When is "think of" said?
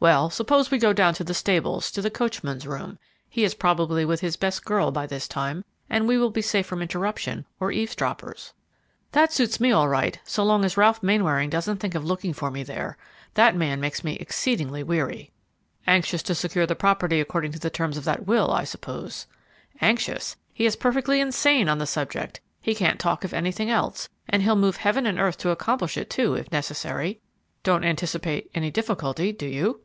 11.78-12.04